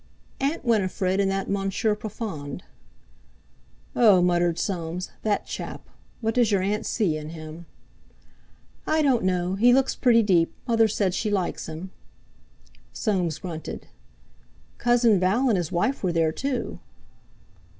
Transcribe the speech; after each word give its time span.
"Aunt 0.39 0.65
Winifred, 0.65 1.19
and 1.19 1.29
that 1.29 1.47
Monsieur 1.47 1.93
Profond." 1.93 2.63
"Oh!" 3.95 4.19
muttered 4.19 4.57
Soames; 4.57 5.11
"that 5.21 5.45
chap! 5.45 5.87
What 6.21 6.33
does 6.33 6.51
your 6.51 6.63
aunt 6.63 6.87
see 6.87 7.17
in 7.17 7.29
him?" 7.29 7.67
"I 8.87 9.03
don't 9.03 9.23
know. 9.23 9.53
He 9.53 9.73
looks 9.75 9.93
pretty 9.95 10.23
deep—mother 10.23 10.87
says 10.87 11.13
she 11.13 11.29
likes 11.29 11.67
him." 11.69 11.91
Soames 12.91 13.37
grunted. 13.37 13.89
"Cousin 14.79 15.19
Val 15.19 15.49
and 15.49 15.57
his 15.59 15.71
wife 15.71 16.01
were 16.03 16.11
there, 16.11 16.31
too." 16.31 16.79